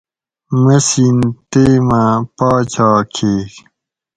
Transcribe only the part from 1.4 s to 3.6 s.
تیما پاچا کھیگ